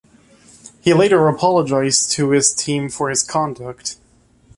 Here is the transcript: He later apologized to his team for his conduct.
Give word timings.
He 0.81 0.95
later 0.95 1.27
apologized 1.27 2.09
to 2.13 2.31
his 2.31 2.55
team 2.55 2.89
for 2.89 3.09
his 3.11 3.21
conduct. 3.21 3.97